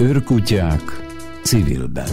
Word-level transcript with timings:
Őrkutyák 0.00 0.82
civilben. 1.42 2.08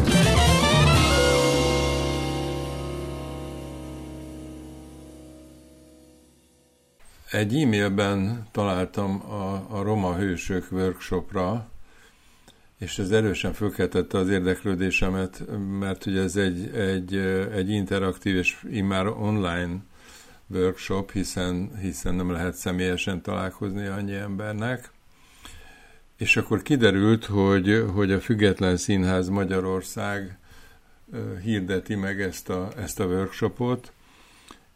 Egy 7.32 7.62
e-mailben 7.62 8.48
találtam 8.52 9.32
a, 9.32 9.66
a 9.70 9.82
Roma 9.82 10.16
Hősök 10.16 10.68
workshopra, 10.72 11.70
és 12.78 13.00
ez 13.00 13.12
erősen 13.12 13.54
fölkeltette 13.54 14.18
az 14.18 14.30
érdeklődésemet, 14.30 15.44
mert 15.80 16.06
ugye 16.06 16.22
ez 16.22 16.36
egy, 16.36 16.76
egy, 16.76 17.16
egy 17.54 17.70
interaktív 17.70 18.36
és 18.36 18.66
immár 18.70 19.08
online 19.08 19.76
workshop, 20.48 21.12
hiszen, 21.12 21.78
hiszen 21.82 22.16
nem 22.16 22.32
lehet 22.32 22.56
személyesen 22.56 23.22
találkozni 23.22 23.86
annyi 23.86 24.16
embernek. 24.16 24.93
És 26.18 26.38
akkor 26.38 26.62
kiderült, 26.62 27.26
hogy, 27.26 27.86
hogy 27.94 28.12
a 28.12 28.20
Független 28.20 28.78
Színház 28.78 29.30
Magyarország 29.30 30.38
hirdeti 31.42 31.96
meg 31.96 32.22
ezt 32.22 32.50
a, 32.50 32.70
ezt 32.78 33.00
a 33.00 33.06
workshopot, 33.06 33.92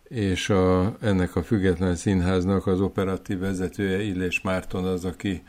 és 0.07 0.49
a, 0.49 0.95
ennek 1.01 1.35
a 1.35 1.43
Független 1.43 1.95
Színháznak 1.95 2.67
az 2.67 2.81
operatív 2.81 3.39
vezetője 3.39 4.01
Illés 4.01 4.41
Márton 4.41 4.85
az, 4.85 5.05
aki 5.05 5.43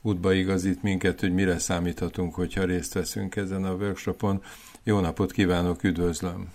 útba 0.00 0.32
igazít 0.32 0.82
minket, 0.82 1.20
hogy 1.20 1.34
mire 1.34 1.58
számíthatunk, 1.58 2.34
hogyha 2.34 2.64
részt 2.64 2.94
veszünk 2.94 3.36
ezen 3.36 3.64
a 3.64 3.74
workshopon. 3.74 4.42
Jó 4.82 5.00
napot 5.00 5.32
kívánok, 5.32 5.82
üdvözlöm! 5.82 6.52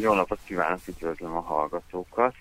Jó 0.00 0.14
napot 0.14 0.38
kívánok, 0.44 0.80
üdvözlöm 0.86 1.36
a 1.36 1.40
hallgatókat! 1.40 2.34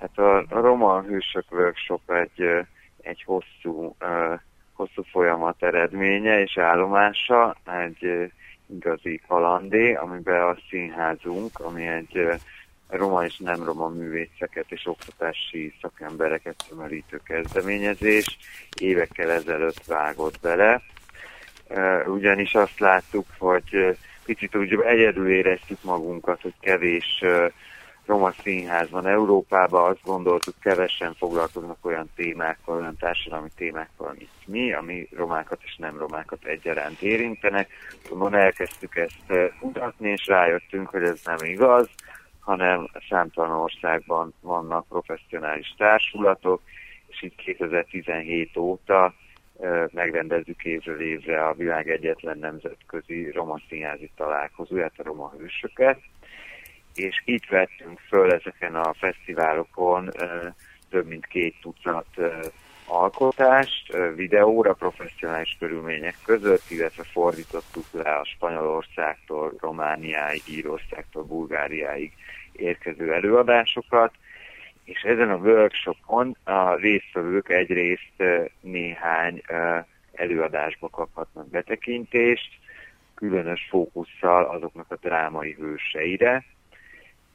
Tehát 0.00 0.18
a, 0.50 0.56
a 0.56 0.60
Roma 0.60 1.02
Hősök 1.02 1.44
Workshop 1.50 2.10
egy, 2.10 2.66
egy 3.00 3.22
hosszú, 3.26 3.96
hosszú 4.72 5.02
folyamat 5.10 5.62
eredménye 5.62 6.40
és 6.40 6.58
állomása, 6.58 7.56
egy 7.64 8.32
igazi 8.66 9.20
kalandé, 9.28 9.94
amiben 9.94 10.42
a 10.42 10.56
színházunk, 10.68 11.58
ami 11.58 11.86
egy 11.86 12.28
roma 12.88 13.24
és 13.24 13.36
nem 13.38 13.64
roma 13.64 13.88
művészeket 13.88 14.64
és 14.68 14.86
oktatási 14.86 15.74
szakembereket 15.80 16.64
tömörítő 16.68 17.20
kezdeményezés 17.24 18.38
évekkel 18.80 19.30
ezelőtt 19.30 19.84
vágott 19.84 20.40
bele. 20.40 20.82
Ugyanis 22.06 22.54
azt 22.54 22.78
láttuk, 22.78 23.26
hogy 23.38 23.96
picit 24.24 24.56
úgy 24.56 24.80
egyedül 24.80 25.30
éreztük 25.30 25.82
magunkat, 25.82 26.40
hogy 26.40 26.54
kevés 26.60 27.24
roma 28.06 28.30
színház 28.30 28.90
van 28.90 29.06
Európában, 29.06 29.90
azt 29.90 30.04
gondoltuk, 30.04 30.54
kevesen 30.60 31.14
foglalkoznak 31.14 31.76
olyan 31.82 32.10
témákkal, 32.16 32.76
olyan 32.76 32.96
társadalmi 32.96 33.48
témákkal, 33.56 34.14
mint 34.18 34.30
mi, 34.46 34.72
ami 34.72 35.08
romákat 35.16 35.60
és 35.62 35.76
nem 35.76 35.98
romákat 35.98 36.44
egyaránt 36.44 37.02
érintenek. 37.02 37.68
Mondom, 38.10 38.40
elkezdtük 38.40 38.96
ezt 38.96 39.52
mutatni, 39.60 40.10
és 40.10 40.26
rájöttünk, 40.26 40.88
hogy 40.88 41.02
ez 41.02 41.20
nem 41.24 41.38
igaz, 41.42 41.88
hanem 42.40 42.88
számtalan 43.08 43.56
országban 43.56 44.34
vannak 44.40 44.88
professzionális 44.88 45.74
társulatok, 45.76 46.62
és 47.06 47.22
itt 47.22 47.36
2017 47.36 48.56
óta 48.56 49.14
megrendezzük 49.92 50.64
évről 50.64 51.00
évre 51.00 51.46
a 51.46 51.54
világ 51.54 51.90
egyetlen 51.90 52.38
nemzetközi 52.38 53.30
roma 53.30 53.60
színházi 53.68 54.10
találkozóját, 54.16 54.92
a 54.96 55.02
roma 55.02 55.32
hősöket, 55.38 56.00
és 56.94 57.22
itt 57.24 57.46
vettünk 57.48 57.98
föl 58.08 58.32
ezeken 58.32 58.74
a 58.74 58.92
fesztiválokon 58.92 60.10
több 60.90 61.06
mint 61.06 61.26
két 61.26 61.54
tucat 61.60 62.06
alkotást 62.86 63.96
videóra 64.14 64.72
professzionális 64.72 65.56
körülmények 65.58 66.16
között, 66.24 66.70
illetve 66.70 67.02
fordítottuk 67.02 67.84
le 67.92 68.14
a 68.14 68.24
Spanyolországtól, 68.24 69.54
Romániáig, 69.60 70.42
Írországtól, 70.48 71.22
Bulgáriáig 71.22 72.12
érkező 72.52 73.12
előadásokat, 73.12 74.12
és 74.84 75.02
ezen 75.02 75.30
a 75.30 75.36
workshopon 75.36 76.36
a 76.44 76.74
résztvevők 76.74 77.48
egyrészt 77.48 78.22
néhány 78.60 79.42
előadásba 80.12 80.88
kaphatnak 80.88 81.48
betekintést, 81.48 82.58
különös 83.14 83.66
fókusszal 83.70 84.44
azoknak 84.44 84.86
a 84.88 84.96
drámai 85.00 85.52
hőseire, 85.52 86.44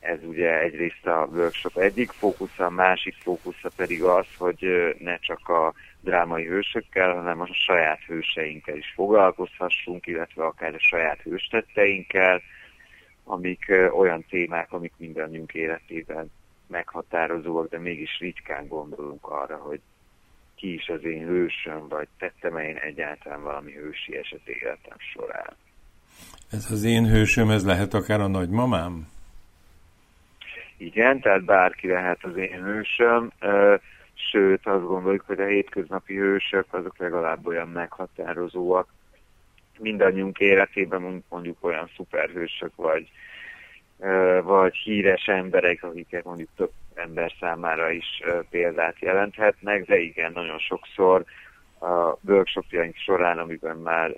ez 0.05 0.19
ugye 0.23 0.59
egyrészt 0.59 1.05
a 1.07 1.27
workshop 1.31 1.77
egyik 1.77 2.11
fókusza, 2.11 2.65
a 2.65 2.69
másik 2.69 3.15
fókusza 3.15 3.69
pedig 3.75 4.03
az, 4.03 4.25
hogy 4.37 4.65
ne 4.99 5.17
csak 5.17 5.49
a 5.49 5.73
drámai 6.01 6.45
hősökkel, 6.45 7.13
hanem 7.13 7.41
a 7.41 7.47
saját 7.53 7.99
hőseinkkel 8.07 8.77
is 8.77 8.91
foglalkozhassunk, 8.95 10.07
illetve 10.07 10.45
akár 10.45 10.73
a 10.73 10.79
saját 10.79 11.21
hőstetteinkkel, 11.21 12.41
amik 13.23 13.71
olyan 13.91 14.25
témák, 14.29 14.71
amik 14.71 14.93
mindannyiunk 14.97 15.53
életében 15.53 16.31
meghatározóak, 16.67 17.69
de 17.69 17.79
mégis 17.79 18.19
ritkán 18.19 18.67
gondolunk 18.67 19.27
arra, 19.27 19.57
hogy 19.57 19.79
ki 20.55 20.73
is 20.73 20.87
az 20.87 21.03
én 21.03 21.25
hősöm, 21.25 21.87
vagy 21.87 22.07
tettem 22.17 22.57
én 22.57 22.75
egyáltalán 22.75 23.41
valami 23.41 23.71
hősi 23.71 24.17
eset 24.17 24.47
életem 24.47 24.97
során. 25.13 25.55
Ez 26.51 26.71
az 26.71 26.83
én 26.83 27.07
hősöm, 27.07 27.49
ez 27.49 27.65
lehet 27.65 27.93
akár 27.93 28.19
a 28.19 28.27
nagymamám? 28.27 29.07
Igen, 30.77 31.19
tehát 31.19 31.45
bárki 31.45 31.87
lehet 31.87 32.23
az 32.23 32.37
én 32.37 32.63
hősöm, 32.63 33.31
sőt 34.13 34.65
azt 34.65 34.85
gondoljuk, 34.85 35.23
hogy 35.25 35.39
a 35.39 35.45
hétköznapi 35.45 36.15
hősök 36.15 36.65
azok 36.69 36.97
legalább 36.97 37.47
olyan 37.47 37.69
meghatározóak. 37.69 38.93
Mindannyiunk 39.79 40.39
életében, 40.39 41.23
mondjuk 41.29 41.57
olyan 41.61 41.89
szuperhősök, 41.95 42.75
vagy, 42.75 43.09
vagy 44.43 44.75
híres 44.75 45.27
emberek, 45.27 45.83
akiket 45.83 46.23
mondjuk 46.23 46.49
több 46.55 46.71
ember 46.93 47.31
számára 47.39 47.89
is 47.89 48.21
példát 48.49 48.99
jelenthetnek, 48.99 49.85
de 49.85 49.97
igen, 49.97 50.31
nagyon 50.31 50.59
sokszor 50.59 51.23
a 51.79 52.17
workshopjaink 52.21 52.95
során, 52.95 53.39
amiben 53.39 53.77
már 53.77 54.15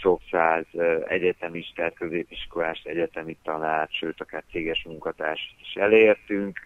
sok 0.00 0.20
száz 0.30 0.64
egyetemistát, 1.08 1.94
középiskolás, 1.94 2.82
egyetemi 2.84 3.36
tanárt, 3.42 3.92
sőt 3.92 4.20
akár 4.20 4.44
céges 4.50 4.84
munkatárs 4.84 5.54
is 5.60 5.74
elértünk. 5.74 6.60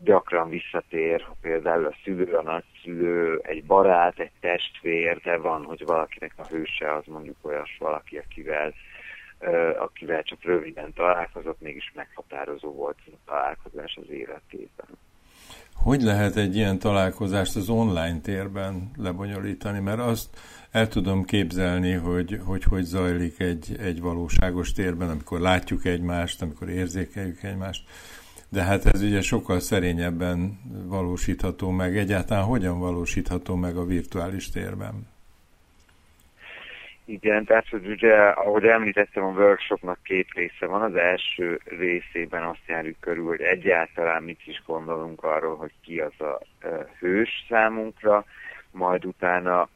Gyakran 0.00 0.48
visszatér 0.48 1.26
például 1.40 1.86
a 1.86 1.94
szülő, 2.04 2.32
a 2.34 2.42
nagyszülő, 2.42 3.40
egy 3.42 3.64
barát, 3.64 4.18
egy 4.18 4.30
testvér, 4.40 5.18
de 5.18 5.36
van, 5.36 5.64
hogy 5.64 5.84
valakinek 5.84 6.32
a 6.36 6.46
hőse 6.46 6.94
az 6.94 7.04
mondjuk 7.06 7.36
olyas 7.42 7.76
valaki, 7.78 8.18
akivel, 8.18 8.74
akivel 9.78 10.22
csak 10.22 10.42
röviden 10.42 10.92
találkozott, 10.92 11.60
mégis 11.60 11.92
meghatározó 11.94 12.72
volt 12.72 12.98
a 13.06 13.16
találkozás 13.26 13.96
az 13.96 14.10
életében. 14.10 14.98
Hogy 15.74 16.02
lehet 16.02 16.36
egy 16.36 16.56
ilyen 16.56 16.78
találkozást 16.78 17.56
az 17.56 17.68
online 17.68 18.20
térben 18.20 18.90
lebonyolítani? 18.96 19.78
Mert 19.78 19.98
azt 20.00 20.28
el 20.70 20.88
tudom 20.88 21.24
képzelni, 21.24 21.92
hogy 21.92 22.40
hogy, 22.44 22.62
hogy 22.62 22.84
zajlik 22.84 23.40
egy, 23.40 23.76
egy 23.80 24.00
valóságos 24.00 24.72
térben, 24.72 25.10
amikor 25.10 25.40
látjuk 25.40 25.84
egymást, 25.84 26.42
amikor 26.42 26.68
érzékeljük 26.68 27.42
egymást. 27.42 27.82
De 28.48 28.62
hát 28.62 28.86
ez 28.86 29.02
ugye 29.02 29.20
sokkal 29.20 29.60
szerényebben 29.60 30.58
valósítható 30.86 31.70
meg. 31.70 31.96
Egyáltalán 31.96 32.44
hogyan 32.44 32.78
valósítható 32.78 33.54
meg 33.54 33.76
a 33.76 33.84
virtuális 33.84 34.50
térben? 34.50 35.06
Igen, 37.10 37.44
tehát 37.44 37.68
hogy 37.68 37.86
ugye, 37.86 38.14
ahogy 38.14 38.64
említettem, 38.64 39.24
a 39.24 39.30
workshopnak 39.30 39.98
két 40.02 40.28
része 40.34 40.66
van. 40.66 40.82
Az 40.82 40.94
első 40.94 41.60
részében 41.64 42.42
azt 42.42 42.66
járjuk 42.66 43.00
körül, 43.00 43.26
hogy 43.26 43.40
egyáltalán 43.40 44.22
mit 44.22 44.40
is 44.46 44.62
gondolunk 44.66 45.22
arról, 45.22 45.56
hogy 45.56 45.72
ki 45.82 46.00
az 46.00 46.20
a 46.20 46.40
hős 46.98 47.44
számunkra, 47.48 48.24
majd 48.70 49.04
utána 49.04 49.68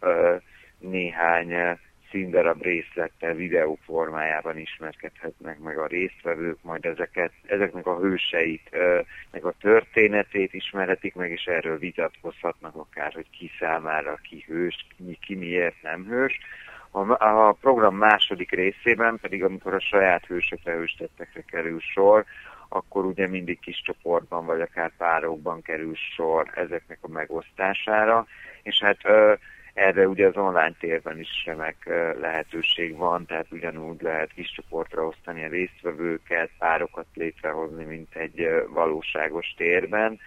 néhány 0.78 1.78
színdarab 2.10 2.62
részlettel 2.62 3.34
videó 3.34 3.78
formájában 3.84 4.58
ismerkedhetnek 4.58 5.58
meg 5.58 5.78
a 5.78 5.86
résztvevők, 5.86 6.58
majd 6.62 6.84
ezeket, 6.84 7.32
ezeknek 7.46 7.86
a 7.86 7.98
hőseit, 7.98 8.70
meg 9.30 9.44
a 9.44 9.54
történetét 9.60 10.54
ismerhetik 10.54 11.14
meg, 11.14 11.30
és 11.30 11.44
erről 11.44 11.78
vitatkozhatnak 11.78 12.74
akár, 12.74 13.12
hogy 13.12 13.30
ki 13.30 13.50
számára 13.58 14.14
ki 14.14 14.44
hős, 14.46 14.86
ki, 14.96 15.18
ki 15.20 15.34
miért 15.34 15.82
nem 15.82 16.06
hős. 16.08 16.38
A, 16.94 17.24
a 17.24 17.52
program 17.60 17.96
második 17.96 18.50
részében 18.50 19.18
pedig, 19.20 19.44
amikor 19.44 19.74
a 19.74 19.80
saját 19.80 20.26
hősökre, 20.26 20.72
hőstettekre 20.72 21.42
kerül 21.42 21.80
sor, 21.80 22.24
akkor 22.68 23.04
ugye 23.04 23.26
mindig 23.26 23.60
kis 23.60 23.82
csoportban, 23.82 24.46
vagy 24.46 24.60
akár 24.60 24.92
párokban 24.96 25.62
kerül 25.62 25.94
sor 26.14 26.50
ezeknek 26.54 26.98
a 27.00 27.08
megosztására, 27.08 28.26
és 28.62 28.82
hát 28.82 28.98
erre 29.74 30.08
ugye 30.08 30.26
az 30.26 30.36
online 30.36 30.74
térben 30.80 31.18
is 31.18 31.42
remek 31.46 31.76
lehetőség 32.20 32.96
van, 32.96 33.26
tehát 33.26 33.46
ugyanúgy 33.50 34.02
lehet 34.02 34.32
kis 34.32 34.52
csoportra 34.52 35.06
osztani 35.06 35.44
a 35.44 35.48
résztvevőket, 35.48 36.50
párokat 36.58 37.06
létrehozni, 37.14 37.84
mint 37.84 38.14
egy 38.14 38.48
valóságos 38.68 39.54
térben, 39.56 40.20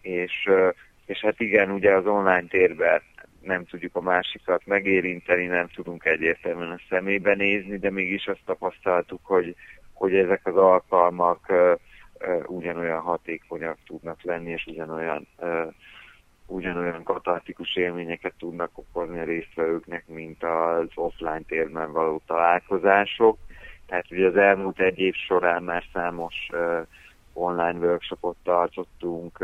és, 0.00 0.50
és 1.06 1.20
hát 1.20 1.40
igen, 1.40 1.70
ugye 1.70 1.94
az 1.94 2.06
online 2.06 2.46
térben 2.48 3.02
nem 3.42 3.64
tudjuk 3.64 3.96
a 3.96 4.00
másikat 4.00 4.66
megérinteni, 4.66 5.46
nem 5.46 5.68
tudunk 5.68 6.04
egyértelműen 6.04 6.70
a 6.70 6.80
szemébe 6.88 7.34
nézni, 7.34 7.78
de 7.78 7.90
mégis 7.90 8.26
azt 8.26 8.44
tapasztaltuk, 8.44 9.20
hogy, 9.22 9.54
hogy 9.92 10.14
ezek 10.14 10.46
az 10.46 10.56
alkalmak 10.56 11.52
ugyanolyan 12.46 13.00
hatékonyak 13.00 13.78
tudnak 13.86 14.22
lenni, 14.22 14.50
és 14.50 14.66
ugyanolyan 14.66 15.26
ugyanolyan 16.46 17.02
katartikus 17.02 17.76
élményeket 17.76 18.34
tudnak 18.38 18.70
okozni 18.74 19.18
a 19.18 19.24
résztvevőknek, 19.24 20.04
mint 20.06 20.42
az 20.44 20.88
offline 20.94 21.42
térben 21.46 21.92
való 21.92 22.22
találkozások. 22.26 23.38
Tehát 23.86 24.10
ugye 24.10 24.26
az 24.26 24.36
elmúlt 24.36 24.80
egy 24.80 24.98
év 24.98 25.14
során 25.14 25.62
már 25.62 25.84
számos 25.92 26.34
uh, 26.52 26.86
online 27.32 27.78
workshopot 27.78 28.36
tartottunk, 28.42 29.38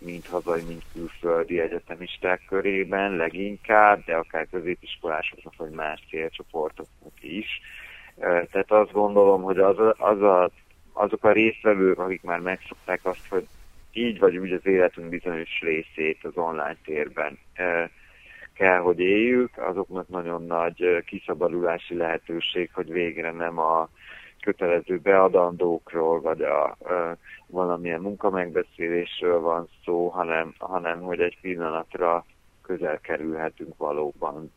mind 0.00 0.26
hazai, 0.26 0.62
mind 0.62 0.82
külföldi 0.92 1.60
egyetemisták 1.60 2.42
körében 2.48 3.16
leginkább, 3.16 4.04
de 4.04 4.14
akár 4.14 4.46
középiskolásoknak, 4.50 5.56
vagy 5.56 5.70
más 5.70 6.04
célcsoportoknak 6.10 7.12
is. 7.22 7.60
Tehát 8.20 8.70
azt 8.70 8.92
gondolom, 8.92 9.42
hogy 9.42 9.58
az, 9.58 9.76
az 9.96 10.22
a, 10.22 10.50
azok 10.92 11.24
a 11.24 11.32
résztvevők, 11.32 11.98
akik 11.98 12.22
már 12.22 12.40
megszokták 12.40 13.00
azt, 13.02 13.28
hogy 13.28 13.46
így 13.92 14.18
vagy 14.18 14.36
úgy 14.36 14.52
az 14.52 14.66
életünk 14.66 15.08
bizonyos 15.08 15.60
részét 15.60 16.24
az 16.24 16.36
online 16.36 16.76
térben 16.84 17.38
kell, 18.54 18.78
hogy 18.78 19.00
éljük, 19.00 19.58
azoknak 19.58 20.08
nagyon 20.08 20.46
nagy 20.46 21.04
kiszabadulási 21.06 21.94
lehetőség, 21.94 22.70
hogy 22.72 22.92
végre 22.92 23.30
nem 23.32 23.58
a 23.58 23.88
kötelező 24.42 24.98
beadandókról, 24.98 26.20
vagy 26.20 26.42
a 26.42 26.76
valamilyen 27.46 28.00
munkamegbeszélésről 28.00 29.40
van 29.40 29.68
szó, 29.84 30.08
hanem, 30.08 30.54
hanem 30.58 31.00
hogy 31.00 31.20
egy 31.20 31.38
pillanatra 31.40 32.24
közel 32.62 33.00
kerülhetünk 33.00 33.76
valóban 33.76 34.52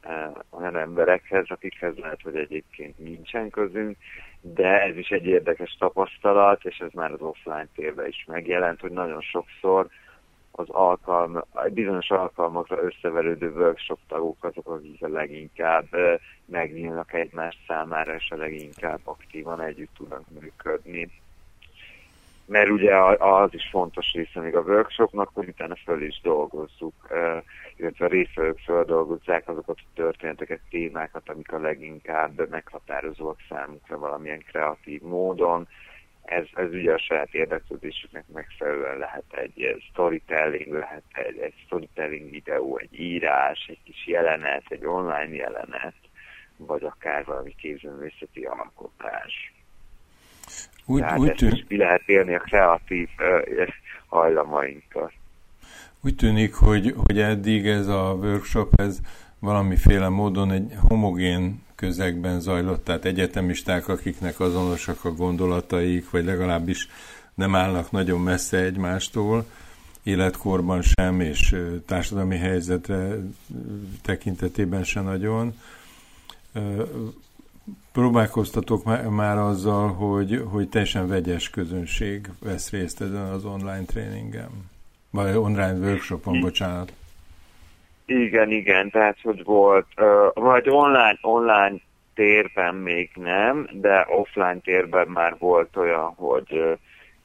olyan 0.49 0.77
emberekhez, 0.77 1.45
akikhez 1.47 1.97
lehet, 1.97 2.21
hogy 2.21 2.35
egyébként 2.35 2.99
nincsen 2.99 3.49
közünk, 3.49 3.97
de 4.41 4.81
ez 4.81 4.97
is 4.97 5.09
egy 5.09 5.25
érdekes 5.25 5.75
tapasztalat, 5.79 6.65
és 6.65 6.77
ez 6.77 6.91
már 6.93 7.11
az 7.11 7.21
offline 7.21 7.67
térben 7.75 8.07
is 8.07 8.25
megjelent, 8.27 8.79
hogy 8.79 8.91
nagyon 8.91 9.21
sokszor 9.21 9.87
az 10.59 10.69
alkalm, 10.69 11.43
bizonyos 11.73 12.09
alkalmakra 12.09 12.83
összeverődő 12.83 13.51
workshop 13.51 13.99
tagok 14.07 14.43
azok, 14.43 14.67
akik 14.67 15.03
a 15.03 15.07
leginkább 15.07 15.87
megnyílnak 16.45 17.13
egymás 17.13 17.57
számára, 17.67 18.15
és 18.15 18.31
a 18.31 18.35
leginkább 18.35 18.99
aktívan 19.03 19.61
együtt 19.61 19.93
tudnak 19.97 20.23
működni 20.39 21.09
mert 22.47 22.69
ugye 22.69 22.95
az 23.17 23.53
is 23.53 23.67
fontos 23.71 24.11
része 24.13 24.39
még 24.39 24.55
a 24.55 24.61
workshopnak, 24.61 25.29
hogy 25.33 25.47
utána 25.47 25.75
föl 25.75 26.01
is 26.01 26.21
dolgozzuk, 26.23 26.93
illetve 27.75 28.05
a 28.05 28.09
részvevők 28.09 28.59
földolgozzák 28.59 29.49
azokat 29.49 29.77
a 29.79 29.89
történeteket, 29.95 30.59
témákat, 30.69 31.29
amik 31.29 31.51
a 31.51 31.59
leginkább 31.59 32.49
meghatározóak 32.49 33.37
számukra 33.49 33.97
valamilyen 33.97 34.39
kreatív 34.39 35.01
módon. 35.01 35.67
Ez, 36.27 36.45
ez 36.53 36.69
ugye 36.71 36.93
a 36.93 36.99
saját 36.99 37.33
érdeklődésüknek 37.33 38.23
megfelelően 38.33 38.97
lehet 38.97 39.23
egy 39.29 39.83
storytelling, 39.91 40.73
lehet 40.73 41.03
egy, 41.11 41.37
egy 41.37 41.53
storytelling 41.65 42.29
videó, 42.29 42.77
egy 42.77 42.99
írás, 42.99 43.65
egy 43.69 43.79
kis 43.83 44.07
jelenet, 44.07 44.63
egy 44.67 44.85
online 44.85 45.35
jelenet, 45.35 45.95
vagy 46.57 46.83
akár 46.83 47.25
valami 47.25 47.55
képzőművészeti 47.55 48.43
alkotás. 48.43 49.53
Úgy, 50.85 50.99
Tehát 50.99 51.19
úgy 51.19 51.33
tűn... 51.33 51.65
ki 51.67 51.77
lehet 51.77 52.03
élni 52.05 52.35
a 52.35 52.39
kreatív 52.39 53.09
uh, 53.19 53.67
hajlamainkat. 54.07 55.11
Úgy 56.03 56.15
tűnik, 56.15 56.53
hogy, 56.53 56.93
hogy 57.05 57.19
eddig 57.19 57.67
ez 57.67 57.87
a 57.87 58.13
workshop, 58.13 58.79
ez 58.79 58.99
valamiféle 59.39 60.09
módon 60.09 60.51
egy 60.51 60.73
homogén 60.87 61.65
közegben 61.77 62.39
zajlott, 62.39 62.83
tehát 62.83 63.05
egyetemisták, 63.05 63.87
akiknek 63.87 64.39
azonosak 64.39 65.05
a 65.05 65.11
gondolataik, 65.11 66.09
vagy 66.09 66.25
legalábbis 66.25 66.89
nem 67.33 67.55
állnak 67.55 67.91
nagyon 67.91 68.21
messze 68.21 68.57
egymástól, 68.57 69.45
életkorban 70.03 70.81
sem, 70.81 71.19
és 71.19 71.55
társadalmi 71.85 72.37
helyzetre 72.37 73.17
tekintetében 74.01 74.83
sem 74.83 75.03
nagyon 75.03 75.53
próbálkoztatok 77.91 79.09
már 79.09 79.37
azzal, 79.37 79.93
hogy, 79.93 80.43
hogy 80.45 80.69
teljesen 80.69 81.07
vegyes 81.07 81.49
közönség 81.49 82.29
vesz 82.39 82.69
részt 82.69 83.01
ezen 83.01 83.27
az 83.29 83.45
online 83.45 83.83
tréningen? 83.85 84.49
Vagy 85.09 85.35
online 85.35 85.73
workshopon, 85.73 86.39
bocsánat. 86.39 86.91
Igen, 88.09 88.51
igen, 88.51 88.89
tehát 88.89 89.17
hogy 89.21 89.43
volt, 89.43 89.85
uh, 89.97 90.73
online, 90.73 91.17
online 91.21 91.75
térben 92.13 92.75
még 92.75 93.09
nem, 93.15 93.67
de 93.71 94.05
offline 94.09 94.59
térben 94.59 95.07
már 95.07 95.35
volt 95.39 95.75
olyan, 95.75 96.13
hogy 96.15 96.51
uh, 96.51 96.77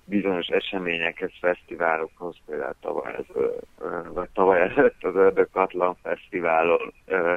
bizonyos 0.04 0.46
eseményekhez, 0.46 1.30
fesztiválokhoz, 1.40 2.36
például 2.46 2.74
tavaly, 2.80 3.14
ez, 3.14 3.24
uh, 3.34 4.06
vagy 4.12 4.28
tavaly 4.34 4.60
előtt 4.60 5.04
az 5.04 5.14
Ördög 5.14 5.48
Fesztiválon 6.02 6.92
uh, 7.06 7.34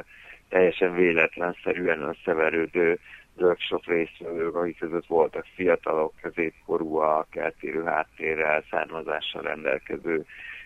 teljesen 0.48 0.94
véletlenszerűen 0.94 2.02
összeverődő 2.02 2.98
workshop 3.36 3.86
résztvevők, 3.86 4.54
akik 4.54 4.78
között 4.78 5.06
voltak 5.06 5.46
fiatalok, 5.54 6.12
középkorúak, 6.22 7.36
eltérő 7.36 7.82
háttérrel, 7.82 8.64
származással 8.70 9.42
rendelkező 9.42 10.24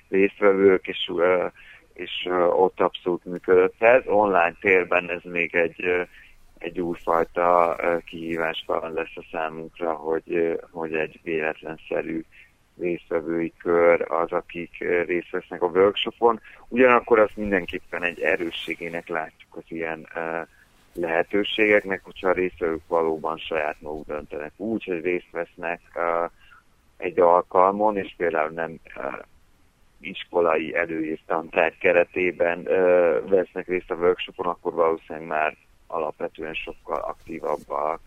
résztvevők, 0.08 0.86
és, 0.86 1.10
és 1.92 2.28
ott 2.50 2.80
abszolút 2.80 3.24
működött 3.24 3.82
ez. 3.82 4.02
Online 4.06 4.56
térben 4.60 5.10
ez 5.10 5.20
még 5.22 5.54
egy, 5.54 5.84
egy 6.58 6.80
újfajta 6.80 7.76
kihívás 8.04 8.64
lesz 8.66 9.16
a 9.16 9.24
számunkra, 9.32 9.92
hogy, 9.92 10.58
hogy 10.70 10.94
egy 10.94 11.20
véletlenszerű 11.22 12.24
résztvevői 12.78 13.52
kör 13.58 14.12
az, 14.12 14.32
akik 14.32 14.78
részt 15.06 15.30
vesznek 15.30 15.62
a 15.62 15.66
workshopon. 15.66 16.40
Ugyanakkor 16.68 17.18
azt 17.18 17.36
mindenképpen 17.36 18.02
egy 18.02 18.20
erősségének 18.20 19.08
látjuk 19.08 19.56
az 19.56 19.64
ilyen 19.68 20.08
lehetőségeknek, 20.92 22.04
hogyha 22.04 22.28
a 22.28 22.32
résztvevők 22.32 22.88
valóban 22.88 23.38
saját 23.38 23.80
maguk 23.80 24.06
döntenek 24.06 24.52
úgy, 24.56 24.84
hogy 24.84 25.00
részt 25.00 25.30
vesznek 25.30 25.80
egy 26.96 27.20
alkalmon, 27.20 27.96
és 27.96 28.14
például 28.16 28.50
nem 28.50 28.78
iskolai 30.00 30.74
előírtantárgy 30.74 31.78
keretében 31.78 32.58
uh, 32.58 32.66
vesznek 33.28 33.66
részt 33.66 33.90
a 33.90 33.94
workshopon, 33.94 34.46
akkor 34.46 34.72
valószínűleg 34.72 35.28
már 35.28 35.56
alapvetően 35.86 36.54
sokkal 36.54 37.00
aktívabbak, 37.00 38.00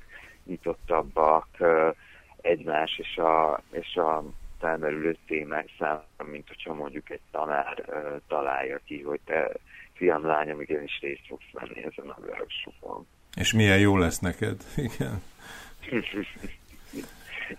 nyitottabbak 0.45 1.47
uh, 1.59 1.95
egymás 2.41 2.97
és 2.97 3.17
a, 3.17 3.61
és 3.71 3.95
a 3.95 4.23
felmerülő 4.59 5.17
témák 5.27 5.69
számára, 5.79 6.23
mint 6.31 6.47
hogyha 6.47 6.73
mondjuk 6.73 7.09
egy 7.09 7.21
tanár 7.31 7.83
uh, 7.87 8.21
találja 8.27 8.79
ki, 8.85 9.01
hogy 9.01 9.19
te 9.25 9.51
fiam, 9.93 10.25
lányom, 10.25 10.61
igenis 10.61 10.99
részt 11.01 11.27
fogsz 11.27 11.51
venni 11.51 11.83
ezen 11.83 12.09
a 12.09 12.17
workshopon. 12.27 13.07
És 13.35 13.53
milyen 13.53 13.79
jó 13.79 13.97
lesz 13.97 14.19
neked, 14.19 14.63
igen. 14.89 15.21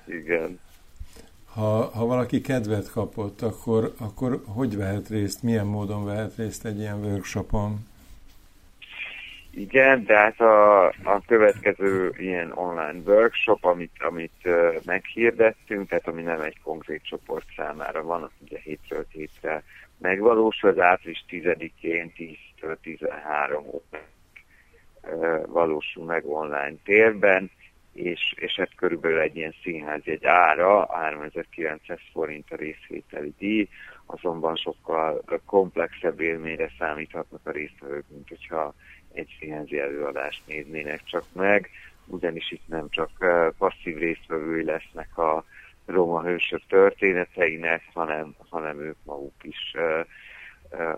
igen. 0.07 0.61
Ha, 1.55 1.91
ha 1.95 2.07
valaki 2.07 2.41
kedvet 2.41 2.91
kapott, 2.91 3.43
akkor, 3.43 3.93
akkor 3.99 4.43
hogy 4.47 4.77
vehet 4.77 5.09
részt, 5.09 5.43
milyen 5.43 5.67
módon 5.67 6.05
vehet 6.05 6.37
részt 6.37 6.65
egy 6.65 6.79
ilyen 6.79 7.05
workshopon? 7.05 7.87
Igen, 9.51 10.05
de 10.05 10.17
hát 10.17 10.41
a, 10.41 10.87
a 10.87 11.23
következő 11.27 12.15
ilyen 12.19 12.53
online 12.55 13.01
workshop, 13.07 13.65
amit, 13.65 13.93
amit 13.99 14.49
meghirdettünk, 14.85 15.89
tehát 15.89 16.09
ami 16.09 16.23
nem 16.23 16.41
egy 16.41 16.61
konkrét 16.63 17.03
csoport 17.05 17.47
számára 17.57 18.03
van, 18.03 18.23
az 18.23 18.31
ugye 18.45 18.59
hétről 18.59 19.07
hétre 19.09 19.63
megvalósul, 19.99 20.71
az 20.71 20.79
április 20.79 21.25
10-én 21.31 22.13
10-től 22.17 22.77
13 22.83 23.65
óráig 23.67 24.13
uh, 25.03 25.47
valósul 25.47 26.05
meg 26.05 26.27
online 26.27 26.75
térben, 26.85 27.51
és, 27.95 28.35
és 28.37 28.55
ez 28.55 28.69
körülbelül 28.77 29.19
egy 29.19 29.37
ilyen 29.37 29.55
színház 29.63 30.01
egy 30.05 30.25
ára, 30.25 30.87
3900 30.93 31.99
forint 32.13 32.51
a 32.51 32.57
részvételi 32.57 33.35
díj, 33.39 33.69
azonban 34.07 34.57
sokkal 34.57 35.25
komplexebb 35.47 36.21
élményre 36.21 36.71
számíthatnak 36.79 37.41
a 37.45 37.51
résztvevők, 37.51 38.05
mint 38.09 38.29
hogyha 38.29 38.75
egy 39.13 39.37
színházi 39.41 39.79
előadást 39.79 40.43
néznének 40.47 41.05
csak 41.05 41.25
meg, 41.33 41.71
ugyanis 42.07 42.51
itt 42.51 42.69
nem 42.69 42.89
csak 42.91 43.11
passzív 43.59 43.99
résztvevői 43.99 44.65
lesznek 44.65 45.19
a 45.19 45.45
roma 45.87 46.23
hősök 46.23 46.63
történeteinek, 46.69 47.83
hanem, 47.93 48.35
hanem 48.51 48.81
ők 48.81 48.97
maguk 49.05 49.35
is 49.43 49.75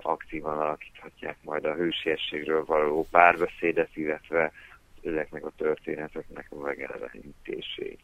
aktívan 0.00 0.58
alakíthatják 0.58 1.36
majd 1.42 1.64
a 1.64 1.74
hősiességről 1.74 2.64
való 2.64 3.06
párbeszédet, 3.10 3.96
illetve 3.96 4.52
ezeknek 5.06 5.44
a 5.44 5.52
történeteknek 5.56 6.46
a 6.48 6.60
megjelenítését. 6.60 7.98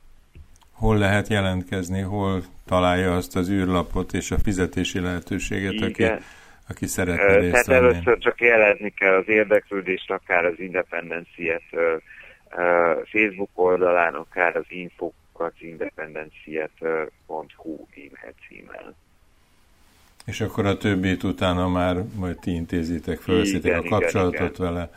Hol 0.72 0.98
lehet 0.98 1.28
jelentkezni, 1.28 2.00
hol 2.00 2.42
találja 2.66 3.16
azt 3.16 3.36
az 3.36 3.50
űrlapot 3.50 4.12
és 4.12 4.30
a 4.30 4.38
fizetési 4.38 5.00
lehetőséget, 5.00 5.72
Igen. 5.72 5.90
aki 5.90 6.04
aki 6.68 6.86
szeretne 6.86 7.36
részt 7.36 7.52
Tehát 7.52 7.82
először 7.82 8.18
csak 8.18 8.40
jelezni 8.40 8.90
kell 8.90 9.14
az 9.14 9.28
érdeklődést, 9.28 10.10
akár 10.10 10.44
az 10.44 10.58
Independent 10.58 11.28
Theater 11.36 12.02
Facebook 13.04 13.50
oldalán, 13.54 14.14
akár 14.14 14.56
az 14.56 14.64
infokat 14.68 15.54
independenciet.hu 15.58 17.86
e-mail 17.90 18.34
címmel. 18.48 18.94
És 20.26 20.40
akkor 20.40 20.66
a 20.66 20.76
többit 20.76 21.22
utána 21.22 21.68
már 21.68 21.96
majd 22.16 22.38
ti 22.38 22.50
intézitek, 22.50 23.18
fölszitek 23.18 23.84
a 23.84 23.88
kapcsolatot 23.88 24.34
igen, 24.34 24.50
igen. 24.54 24.72
vele. 24.72 24.90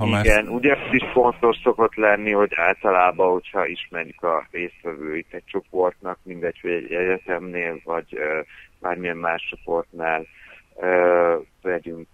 Ha 0.00 0.06
igen, 0.06 0.44
már... 0.44 0.54
ugye 0.54 0.74
ez 0.74 0.92
is 0.92 1.04
fontos 1.12 1.56
szokott 1.62 1.94
lenni, 1.94 2.30
hogy 2.30 2.52
általában, 2.54 3.32
hogyha 3.32 3.66
ismerjük 3.66 4.22
a 4.22 4.46
résztvevőit 4.50 5.34
egy 5.34 5.44
csoportnak, 5.44 6.18
mindegy, 6.22 6.58
hogy 6.60 6.70
egy 6.70 6.92
egyetemnél, 6.92 7.80
vagy 7.84 8.06
uh, 8.12 8.46
bármilyen 8.80 9.16
más 9.16 9.46
csoportnál, 9.50 10.26
vegyünk, 11.62 12.08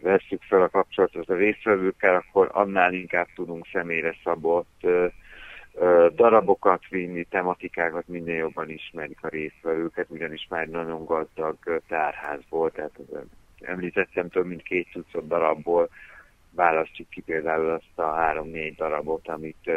veszük 0.00 0.42
fel 0.42 0.62
a 0.62 0.68
kapcsolatot 0.68 1.28
a 1.28 1.34
résztvevőkkel, 1.34 2.14
akkor 2.14 2.48
annál 2.52 2.92
inkább 2.92 3.26
tudunk 3.34 3.66
személyre 3.72 4.14
szabott 4.24 4.86
darabokat 6.14 6.88
vinni, 6.88 7.24
tematikákat 7.24 8.08
minél 8.08 8.36
jobban 8.36 8.70
ismerik 8.70 9.18
a 9.22 9.28
résztvevőket, 9.28 10.06
ugyanis 10.08 10.46
már 10.50 10.66
nagyon 10.66 11.04
gazdag 11.04 11.56
tárházból, 11.88 12.70
tehát 12.70 12.98
említettem 13.60 14.28
több 14.28 14.46
mint 14.46 14.62
két 14.62 14.88
tucat 14.92 15.26
darabból 15.26 15.88
választjuk 16.54 17.08
ki 17.08 17.20
például 17.20 17.70
azt 17.70 17.98
a 17.98 18.14
három-négy 18.14 18.74
darabot, 18.74 19.28
amit, 19.28 19.70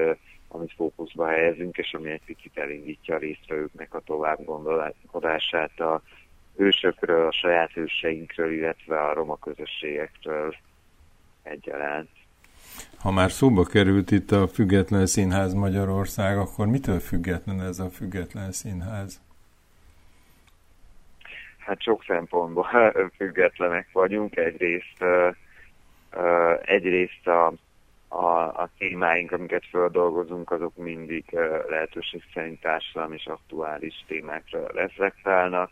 amit 0.47 0.73
fókuszba 0.75 1.27
helyezünk, 1.27 1.77
és 1.77 1.93
ami 1.93 2.09
egy 2.11 2.21
picit 2.25 2.57
elindítja 2.57 3.15
a 3.15 3.19
résztvevőknek 3.19 3.93
a 3.93 3.99
tovább 3.99 4.39
gondolását 5.11 5.79
a 5.79 6.01
hősökről, 6.57 7.27
a 7.27 7.31
saját 7.31 7.71
hőseinkről, 7.71 8.53
illetve 8.53 9.03
a 9.03 9.13
roma 9.13 9.37
közösségekről 9.37 10.55
egyaránt. 11.43 12.09
Ha 12.99 13.11
már 13.11 13.31
szóba 13.31 13.63
került 13.63 14.11
itt 14.11 14.31
a 14.31 14.47
Független 14.47 15.05
Színház 15.05 15.53
Magyarország, 15.53 16.37
akkor 16.37 16.67
mitől 16.67 16.99
független 16.99 17.61
ez 17.61 17.79
a 17.79 17.89
Független 17.89 18.51
Színház? 18.51 19.21
Hát 21.57 21.81
sok 21.81 22.03
szempontból 22.07 22.67
függetlenek 23.17 23.87
vagyunk. 23.91 24.37
Egyrészt, 24.37 25.03
egyrészt 26.61 27.27
a, 27.27 27.53
a, 28.07 28.47
a 28.47 28.69
témáink, 28.77 29.31
amiket 29.31 29.65
feldolgozunk, 29.71 30.51
azok 30.51 30.75
mindig 30.75 31.23
lehetőség 31.69 32.23
szerint 32.33 32.61
társadalmi 32.61 33.15
és 33.15 33.25
aktuális 33.25 34.03
témákra 34.07 34.67
reflektálnak. 34.73 35.69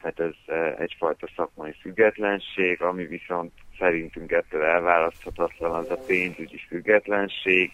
Tehát 0.00 0.20
ez 0.20 0.54
egyfajta 0.78 1.28
szakmai 1.36 1.74
függetlenség, 1.80 2.82
ami 2.82 3.06
viszont 3.06 3.52
szerintünk 3.78 4.32
ettől 4.32 4.62
elválaszthatatlan 4.62 5.74
az 5.74 5.90
a 5.90 5.98
pénzügyi 6.06 6.58
függetlenség, 6.68 7.70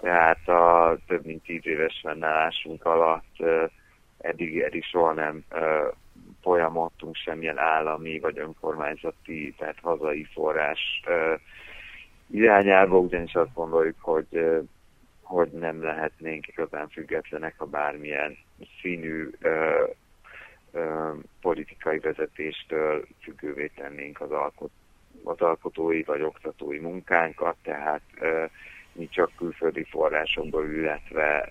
tehát 0.00 0.48
a 0.48 0.96
több 1.06 1.24
mint 1.24 1.42
tíz 1.42 1.66
éves 1.66 2.00
fennállásunk 2.02 2.84
alatt 2.84 3.36
eddig, 4.18 4.58
eddig 4.58 4.84
soha 4.84 5.12
nem 5.12 5.44
folyamodtunk 6.42 7.14
semmilyen 7.16 7.58
állami 7.58 8.18
vagy 8.18 8.38
önkormányzati, 8.38 9.54
tehát 9.58 9.78
hazai 9.82 10.24
forrás 10.24 11.02
irányába, 12.30 12.98
ugyanis 12.98 13.34
azt 13.34 13.54
gondoljuk, 13.54 13.96
hogy, 14.00 14.60
hogy 15.22 15.50
nem 15.50 15.82
lehetnénk 15.82 16.48
igazán 16.48 16.88
függetlenek 16.88 17.54
a 17.56 17.66
bármilyen 17.66 18.36
színű 18.80 19.30
politikai 21.40 21.98
vezetéstől 21.98 23.04
függővé 23.22 23.70
tennénk 23.76 24.20
az, 24.20 24.30
alkot, 24.30 24.70
az 25.24 25.40
alkotói 25.40 26.02
vagy 26.02 26.22
oktatói 26.22 26.78
munkánkat, 26.78 27.56
tehát 27.62 28.02
mi 28.92 29.08
csak 29.08 29.30
külföldi 29.36 29.84
forrásokból, 29.84 30.70
illetve, 30.70 31.48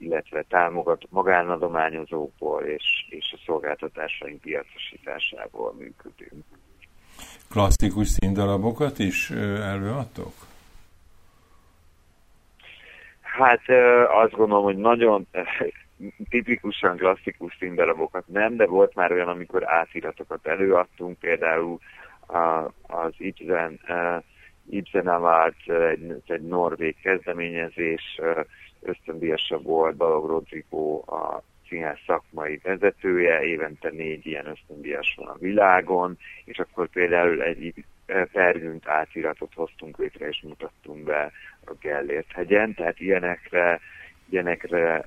illetve 0.00 0.44
támogat 0.48 1.02
magánadományozókból 1.08 2.62
és, 2.62 3.06
és 3.08 3.34
a 3.36 3.42
szolgáltatásaink 3.46 4.40
piacosításából 4.40 5.74
működünk. 5.78 6.44
Klasszikus 7.50 8.08
színdarabokat 8.08 8.98
is 8.98 9.30
előadtok? 9.60 10.32
Hát 13.20 13.68
azt 14.08 14.32
gondolom, 14.32 14.64
hogy 14.64 14.76
nagyon 14.76 15.26
tipikusan 16.28 16.96
klasszikus 16.96 17.56
színdarabokat 17.58 18.28
nem, 18.28 18.56
de 18.56 18.66
volt 18.66 18.94
már 18.94 19.12
olyan, 19.12 19.28
amikor 19.28 19.62
átiratokat 19.72 20.46
előadtunk, 20.46 21.18
például 21.18 21.78
az 22.86 23.12
Ibsen, 23.16 23.80
Ibsen 24.70 25.08
Award, 25.08 25.54
egy, 25.66 26.22
egy 26.26 26.42
norvég 26.42 26.96
kezdeményezés, 27.02 28.20
ösztöndíjasa 28.82 29.58
volt 29.58 29.96
Balog 29.96 30.26
Rodrigo 30.26 31.02
a 31.06 31.42
színház 31.68 31.98
szakmai 32.06 32.60
vezetője, 32.62 33.42
évente 33.42 33.90
négy 33.90 34.26
ilyen 34.26 34.46
ösztöndíjas 34.46 35.14
van 35.16 35.28
a 35.28 35.38
világon, 35.38 36.18
és 36.44 36.58
akkor 36.58 36.88
például 36.88 37.42
egy 37.42 37.74
Pergünt 38.32 38.88
átiratot 38.88 39.54
hoztunk 39.54 39.98
létre, 39.98 40.28
és 40.28 40.42
mutattunk 40.42 41.04
be 41.04 41.32
a 41.64 41.72
Gellért 41.80 42.32
hegyen, 42.32 42.74
tehát 42.74 43.00
ilyenekre, 43.00 43.80
ilyenekre 44.28 45.04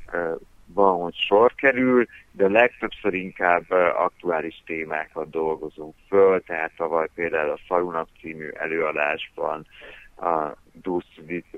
van, 0.65 1.01
hogy 1.01 1.15
sor 1.15 1.55
kerül, 1.55 2.07
de 2.31 2.47
legtöbbször 2.47 3.13
inkább 3.13 3.71
aktuális 3.95 4.63
témákat 4.65 5.29
dolgozunk 5.29 5.95
föl, 6.07 6.43
tehát 6.43 6.71
tavaly 6.77 7.07
például 7.15 7.49
a 7.49 7.59
Falunak 7.67 8.07
című 8.21 8.47
előadásban 8.47 9.67
a 10.17 10.55
Dúszvit 10.71 11.57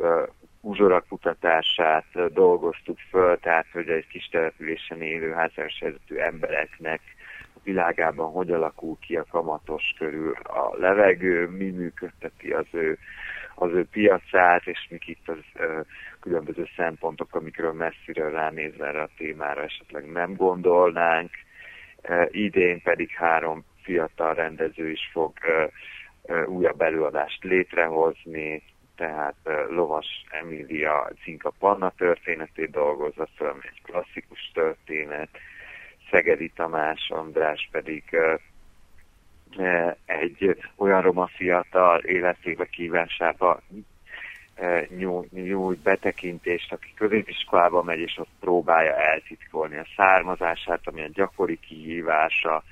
uzsora 0.66 1.02
kutatását 1.10 2.34
dolgoztuk 2.34 3.00
föl, 3.10 3.40
tehát 3.40 3.66
hogy 3.72 3.90
egy 3.90 4.08
kis 4.08 4.28
településen 4.32 5.02
élő 5.02 5.32
házas 5.32 5.84
embereknek 6.16 7.02
a 7.54 7.60
világában 7.64 8.32
hogy 8.32 8.52
alakul 8.52 8.98
ki 9.00 9.16
a 9.16 9.26
kamatos 9.30 9.94
körül 9.98 10.34
a 10.44 10.78
levegő, 10.78 11.48
mi 11.48 11.70
működteti 11.70 12.52
az 12.52 12.66
ő 12.72 12.98
az 13.56 13.72
ő 13.72 13.86
piacát, 13.92 14.68
és 14.68 14.88
mik 14.90 15.08
itt 15.08 15.30
az 15.30 15.38
ö, 15.54 15.80
különböző 16.20 16.68
szempontok, 16.76 17.36
amikről 17.36 17.74
messziről 17.74 18.32
ránézve 18.32 18.88
erre 18.88 19.02
a 19.02 19.10
témára 19.18 19.64
esetleg 19.64 20.12
nem 20.12 20.36
gondolnánk. 20.36 21.30
E, 22.02 22.28
idén 22.32 22.82
pedig 22.82 23.10
három 23.10 23.64
fiatal 23.82 24.34
rendező 24.34 24.90
is 24.90 25.10
fog 25.12 25.34
ö, 25.42 25.66
ö, 26.26 26.44
újabb 26.44 26.82
előadást 26.82 27.44
létrehozni, 27.44 28.64
tehát 28.96 29.36
Lovas 29.70 30.26
Emília 30.30 31.12
Cinka 31.24 31.54
Panna 31.60 31.94
történetét 31.98 32.72
dolgozza 32.72 33.28
fel, 33.36 33.50
ami 33.50 33.62
egy 33.64 33.82
klasszikus 33.82 34.52
történet, 34.54 35.30
Szegedi 36.12 36.52
Tamás 36.56 37.10
András 37.10 37.70
pedig 37.72 38.04
egy 40.06 40.64
olyan 40.76 41.02
roma 41.02 41.28
fiatal 41.28 42.00
életébe 42.00 42.66
kívásába 42.66 43.62
nyújt 45.32 45.80
betekintést, 45.80 46.72
aki 46.72 46.94
középiskolába 46.96 47.84
megy, 47.84 48.00
és 48.00 48.18
ott 48.18 48.30
próbálja 48.40 48.96
eltitkolni 48.96 49.78
a 49.78 49.88
származását, 49.96 50.82
ami 50.84 51.02
a 51.02 51.10
gyakori 51.14 51.60
kihívása 51.60 52.64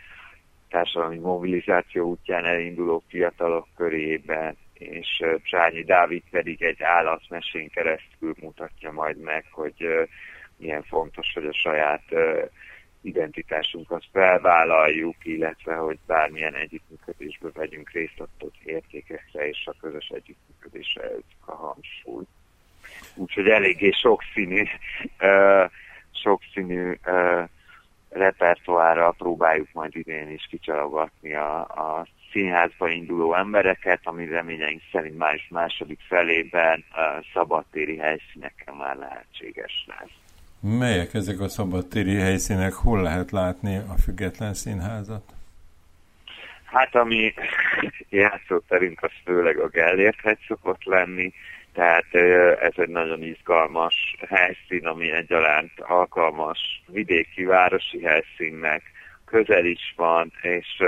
társadalmi 0.69 1.17
mobilizáció 1.17 2.09
útján 2.09 2.45
elinduló 2.45 3.03
fiatalok 3.07 3.67
körében, 3.75 4.57
és 4.83 5.23
Csányi 5.43 5.83
Dávid 5.83 6.23
pedig 6.31 6.61
egy 6.61 6.83
állatmesén 6.83 7.69
keresztül 7.69 8.35
mutatja 8.41 8.91
majd 8.91 9.17
meg, 9.17 9.45
hogy 9.51 10.07
milyen 10.57 10.83
fontos, 10.83 11.33
hogy 11.33 11.45
a 11.45 11.53
saját 11.53 12.03
identitásunkat 13.03 14.03
felvállaljuk, 14.11 15.15
illetve 15.23 15.75
hogy 15.75 15.99
bármilyen 16.05 16.55
együttműködésbe 16.55 17.49
vegyünk 17.53 17.89
részt, 17.89 18.19
ott 18.19 18.55
értékekre 18.63 19.47
és 19.47 19.65
a 19.65 19.75
közös 19.81 20.07
együttműködésre 20.07 21.09
a 21.45 21.51
hangsúly. 21.51 22.23
Úgyhogy 23.15 23.47
eléggé 23.47 23.91
sokszínű, 23.91 24.63
uh, 25.19 25.69
sokszínű 26.11 26.97
uh, 27.05 27.49
repertoárral 28.09 29.13
próbáljuk 29.17 29.67
majd 29.73 29.95
idén 29.95 30.29
is 30.29 30.47
kicsalogatni 30.49 31.35
a, 31.35 31.59
a 31.59 32.07
színházba 32.33 32.89
induló 32.89 33.35
embereket, 33.35 33.99
ami 34.03 34.25
reményeink 34.25 34.81
szerint 34.91 35.17
május 35.17 35.47
második 35.49 35.99
felében 36.07 36.83
uh, 36.91 37.25
szabadtéri 37.33 37.97
helyszíneken 37.97 38.75
már 38.75 38.95
lehetséges 38.95 39.85
lesz. 39.87 40.21
Melyek 40.79 41.13
ezek 41.13 41.39
a 41.39 41.47
szabadtéri 41.47 42.15
helyszínek? 42.15 42.73
Hol 42.73 43.01
lehet 43.01 43.31
látni 43.31 43.75
a 43.75 43.95
Független 44.03 44.53
Színházat? 44.53 45.23
Hát 46.63 46.95
ami 46.95 47.33
játszóterünk, 48.09 49.03
az 49.03 49.11
főleg 49.23 49.59
a 49.59 49.67
Gellért 49.67 50.21
hegy 50.21 50.39
szokott 50.47 50.83
lenni, 50.83 51.33
tehát 51.73 52.13
ez 52.61 52.73
egy 52.75 52.89
nagyon 52.89 53.23
izgalmas 53.23 54.15
helyszín, 54.29 54.87
ami 54.87 55.11
egyaránt 55.11 55.79
alkalmas 55.79 56.83
vidéki 56.87 57.43
városi 57.43 58.03
helyszínnek, 58.03 58.83
közel 59.25 59.65
is 59.65 59.93
van, 59.95 60.31
és 60.41 60.83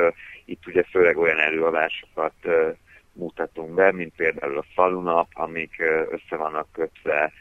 itt 0.45 0.67
ugye 0.67 0.83
főleg 0.83 1.17
olyan 1.17 1.39
előadásokat 1.39 2.33
mutatunk 3.13 3.73
be, 3.73 3.91
mint 3.91 4.15
például 4.15 4.57
a 4.57 4.65
falunap, 4.73 5.27
amik 5.33 5.83
össze 6.09 6.35
vannak 6.35 6.67
kötve 6.71 7.31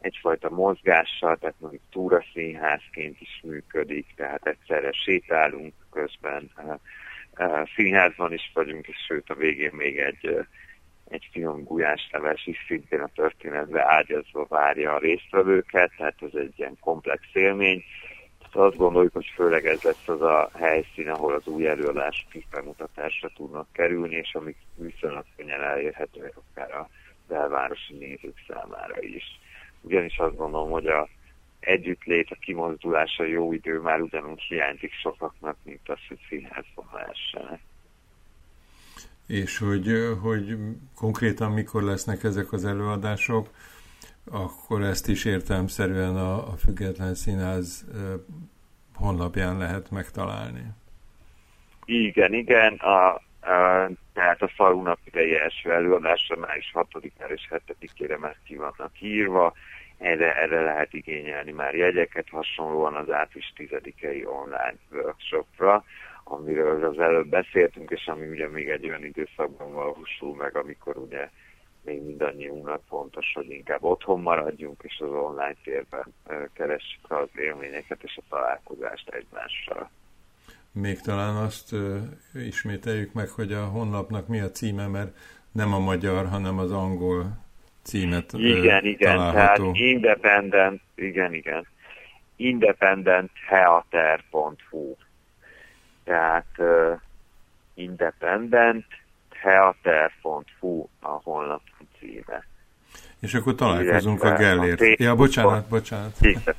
egyfajta 0.00 0.50
mozgással, 0.50 1.36
tehát 1.36 1.54
mondjuk 1.58 1.82
túraszínházként 1.90 3.20
is 3.20 3.40
működik, 3.42 4.06
tehát 4.16 4.46
egyszerre 4.46 4.92
sétálunk 4.92 5.74
közben, 5.92 6.50
színházban 7.74 8.32
is 8.32 8.50
vagyunk, 8.54 8.86
és 8.86 8.96
sőt 9.06 9.30
a 9.30 9.34
végén 9.34 9.72
még 9.72 9.98
egy, 9.98 10.46
egy 11.08 11.28
finom 11.32 11.62
gulyásleves 11.62 12.46
is 12.46 12.64
szintén 12.66 13.00
a 13.00 13.10
történetbe 13.14 13.84
ágyazva 13.86 14.46
várja 14.48 14.94
a 14.94 14.98
résztvevőket, 14.98 15.92
tehát 15.96 16.22
ez 16.22 16.34
egy 16.34 16.52
ilyen 16.56 16.76
komplex 16.80 17.22
élmény. 17.32 17.84
Azt 18.54 18.76
gondoljuk, 18.76 19.12
hogy 19.12 19.32
főleg 19.34 19.66
ez 19.66 19.82
lesz 19.82 20.08
az 20.08 20.20
a 20.20 20.50
helyszín, 20.54 21.08
ahol 21.08 21.34
az 21.34 21.46
új 21.46 21.66
előadások 21.66 22.34
is 22.34 22.46
bemutatásra 22.50 23.30
tudnak 23.36 23.66
kerülni, 23.72 24.14
és 24.14 24.34
amik 24.34 24.56
viszonylag 24.76 25.24
könnyen 25.36 25.62
elérhetőek 25.62 26.34
akár 26.36 26.74
a 26.74 26.88
belvárosi 27.28 27.94
nézők 27.94 28.44
számára 28.48 29.00
is 29.00 29.24
ugyanis 29.84 30.16
azt 30.18 30.36
gondolom, 30.36 30.70
hogy 30.70 30.86
a 30.86 31.08
együttlét, 31.60 32.30
a 32.30 32.36
kimozdulás, 32.40 33.18
a 33.18 33.24
jó 33.24 33.52
idő 33.52 33.80
már 33.80 34.00
ugyanúgy 34.00 34.40
hiányzik 34.40 34.92
sokaknak, 34.92 35.56
mint 35.62 35.88
az, 35.88 35.98
hogy 36.08 36.18
színházban 36.28 36.88
lehessenek. 36.92 37.60
És 39.26 39.58
hogy, 39.58 39.86
hogy 40.22 40.56
konkrétan 40.94 41.52
mikor 41.52 41.82
lesznek 41.82 42.22
ezek 42.22 42.52
az 42.52 42.64
előadások, 42.64 43.48
akkor 44.30 44.82
ezt 44.82 45.08
is 45.08 45.24
értelmszerűen 45.24 46.16
a, 46.16 46.48
a 46.48 46.56
Független 46.56 47.14
Színház 47.14 47.84
honlapján 48.94 49.58
lehet 49.58 49.90
megtalálni. 49.90 50.62
Igen, 51.84 52.32
igen. 52.32 52.74
A, 52.74 53.14
a, 53.14 53.90
tehát 54.12 54.42
a 54.42 54.48
falunap 54.48 54.98
idei 55.04 55.38
első 55.38 55.72
előadásra 55.72 56.36
május 56.36 56.70
6-ára 56.74 57.32
és 57.32 57.48
7-ére 57.50 58.18
már 58.18 58.36
ki 58.44 58.56
vannak 58.56 59.00
írva 59.00 59.52
erre, 59.98 60.36
erre 60.36 60.60
lehet 60.60 60.92
igényelni 60.92 61.52
már 61.52 61.74
jegyeket, 61.74 62.28
hasonlóan 62.28 62.94
az 62.94 63.10
április 63.10 63.52
10-i 63.56 64.26
online 64.26 64.76
workshopra, 64.90 65.84
amiről 66.24 66.84
az 66.84 66.98
előbb 66.98 67.26
beszéltünk, 67.26 67.90
és 67.90 68.06
ami 68.06 68.26
ugye 68.26 68.48
még 68.48 68.68
egy 68.68 68.88
olyan 68.88 69.04
időszakban 69.04 69.72
valósul 69.72 70.34
meg, 70.36 70.56
amikor 70.56 70.96
ugye 70.96 71.30
még 71.84 72.02
mindannyiunknak 72.02 72.80
fontos, 72.88 73.32
hogy 73.34 73.50
inkább 73.50 73.82
otthon 73.82 74.20
maradjunk, 74.20 74.80
és 74.82 75.00
az 75.00 75.10
online 75.10 75.56
térben 75.64 76.04
keressük 76.52 77.10
az 77.10 77.28
élményeket 77.34 78.02
és 78.02 78.16
a 78.16 78.22
találkozást 78.28 79.08
egymással. 79.08 79.90
Még 80.72 81.00
talán 81.00 81.36
azt 81.36 81.74
ismételjük 82.34 83.12
meg, 83.12 83.28
hogy 83.28 83.52
a 83.52 83.64
honlapnak 83.64 84.28
mi 84.28 84.40
a 84.40 84.50
címe, 84.50 84.86
mert 84.86 85.16
nem 85.52 85.72
a 85.72 85.78
magyar, 85.78 86.26
hanem 86.26 86.58
az 86.58 86.72
angol 86.72 87.42
címet 87.82 88.32
Igen, 88.32 88.84
igen, 88.84 89.16
található. 89.16 89.62
tehát 89.62 89.76
independent, 89.76 90.80
igen, 90.94 91.34
igen, 91.34 91.66
independentheater.hu 92.36 94.94
tehát 96.04 96.46
uh, 96.58 97.00
independentheater.hu 99.44 100.88
a 101.00 101.08
honlap 101.08 101.62
címe. 101.98 102.46
És 103.20 103.34
akkor 103.34 103.54
találkozunk 103.54 104.22
Illetve 104.22 104.34
a 104.34 104.38
Gellért. 104.38 104.80
A 104.80 104.94
ja, 104.98 105.14
bocsánat, 105.14 105.68
bocsánat. 105.68 106.16
Igen. 106.20 106.54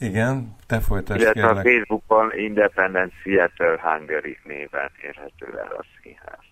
Igen, 0.00 0.56
te 0.66 0.80
folytasd 0.80 1.20
Illetve 1.20 1.40
kérlek. 1.40 1.64
a 1.64 1.68
Facebookon 1.68 2.38
Independent 2.38 3.12
Theater 3.22 3.80
Hungary 3.80 4.38
néven 4.44 4.90
érhető 5.02 5.58
el 5.58 5.76
a 5.78 5.84
színház. 6.02 6.44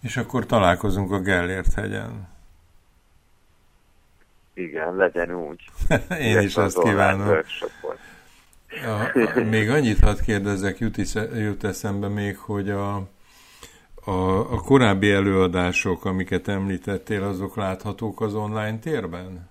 És 0.00 0.16
akkor 0.16 0.46
találkozunk 0.46 1.12
a 1.12 1.20
Gellért 1.20 1.74
hegyen. 1.74 2.28
Igen, 4.54 4.96
legyen 4.96 5.34
úgy. 5.34 5.64
Én 6.20 6.40
is 6.40 6.56
azt 6.56 6.82
kívánom. 6.82 7.38
A, 8.68 9.18
még 9.40 9.70
annyit 9.70 10.00
hadd 10.00 10.22
kérdezzek, 10.22 10.78
jut, 10.78 10.96
is, 10.96 11.14
jut 11.34 11.64
eszembe 11.64 12.08
még, 12.08 12.36
hogy 12.36 12.70
a, 12.70 13.08
a, 14.08 14.52
a 14.52 14.60
korábbi 14.60 15.10
előadások, 15.10 16.04
amiket 16.04 16.48
említettél, 16.48 17.22
azok 17.22 17.56
láthatók 17.56 18.20
az 18.20 18.34
online 18.34 18.78
térben? 18.78 19.50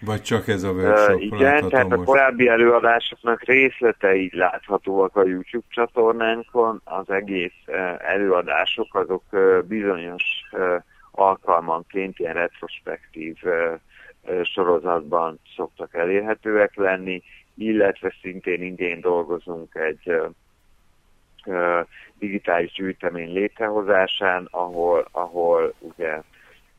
Vagy 0.00 0.22
csak 0.22 0.48
ez 0.48 0.62
a 0.62 0.70
workshop 0.70 1.16
uh, 1.16 1.22
Igen, 1.22 1.68
tehát 1.68 1.88
most? 1.88 2.00
a 2.00 2.04
korábbi 2.04 2.48
előadásoknak 2.48 3.42
részletei 3.42 4.30
láthatóak 4.32 5.16
a 5.16 5.24
YouTube 5.24 5.66
csatornánkon, 5.68 6.80
az 6.84 7.10
egész 7.10 7.62
uh, 7.66 7.76
előadások 7.98 8.94
azok 8.94 9.22
uh, 9.30 9.62
bizonyos 9.62 10.24
uh, 10.52 10.82
alkalmanként 11.10 12.18
ilyen 12.18 12.34
retrospektív 12.34 13.36
sorozatban 14.42 15.40
szoktak 15.56 15.94
elérhetőek 15.94 16.76
lenni, 16.76 17.22
illetve 17.54 18.14
szintén 18.20 18.62
idén 18.62 19.00
dolgozunk 19.00 19.74
egy 19.74 20.12
digitális 22.18 22.72
gyűjtemény 22.72 23.32
létrehozásán, 23.32 24.48
ahol, 24.50 25.08
ahol 25.10 25.74
ugye 25.78 26.22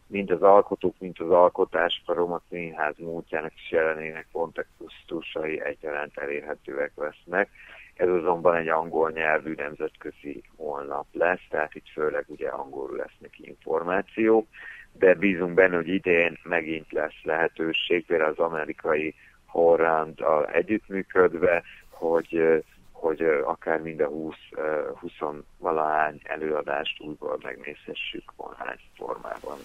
mind 0.08 0.32
az 0.32 0.42
alkotók, 0.42 0.96
mind 1.00 1.16
az 1.20 1.30
alkotás 1.30 2.02
a 2.06 2.14
Roma 2.14 2.42
Színház 2.50 2.96
múltjának 2.98 3.54
is 3.56 3.72
jelenének 3.72 4.28
kontextusai 4.32 5.62
egyaránt 5.62 6.18
elérhetőek 6.18 6.92
lesznek. 6.96 7.50
Ez 7.96 8.10
azonban 8.10 8.56
egy 8.56 8.68
angol 8.68 9.12
nyelvű 9.12 9.54
nemzetközi 9.54 10.44
honlap 10.56 11.06
lesz, 11.12 11.48
tehát 11.50 11.76
itt 11.76 11.90
főleg 11.94 12.24
ugye 12.28 12.48
angolul 12.48 12.96
lesznek 12.96 13.40
információk, 13.40 14.48
de 14.94 15.14
bízunk 15.14 15.54
benne, 15.54 15.76
hogy 15.76 15.88
idén 15.88 16.40
megint 16.44 16.92
lesz 16.92 17.24
lehetőség, 17.24 18.06
például 18.06 18.30
az 18.30 18.40
amerikai 18.40 19.16
horrand 19.46 20.20
együttműködve, 20.52 21.64
hogy 21.90 22.64
hogy 23.00 23.22
akár 23.44 23.80
mind 23.82 24.00
a 24.00 24.08
20, 24.08 24.36
20 25.00 25.12
valahány 25.58 26.22
előadást 26.24 27.02
újból 27.02 27.40
megnézhessük 27.44 28.34
online 28.36 28.80
formában 28.96 29.58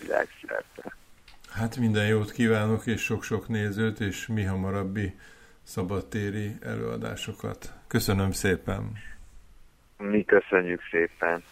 világszerte. 0.00 0.96
Hát 1.50 1.76
minden 1.76 2.06
jót 2.06 2.32
kívánok, 2.32 2.86
és 2.86 3.02
sok-sok 3.02 3.48
nézőt, 3.48 4.00
és 4.00 4.26
mi 4.26 4.42
hamarabbi 4.42 5.14
szabadtéri 5.62 6.56
előadásokat. 6.62 7.72
Köszönöm 7.86 8.30
szépen! 8.30 8.92
Mi 9.98 10.24
köszönjük 10.24 10.80
szépen! 10.90 11.42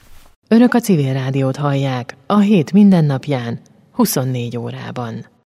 Önök 0.48 0.74
a 0.74 0.80
civil 0.80 1.12
rádiót 1.12 1.56
hallják 1.56 2.14
a 2.26 2.38
hét 2.38 2.72
mindennapján, 2.72 3.60
24 3.92 4.56
órában. 4.56 5.32